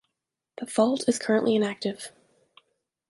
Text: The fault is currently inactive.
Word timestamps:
The 0.57 0.65
fault 0.65 1.07
is 1.07 1.19
currently 1.19 1.55
inactive. 1.55 2.11